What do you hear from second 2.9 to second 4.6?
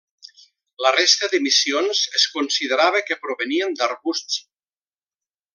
que provenien d'arbusts.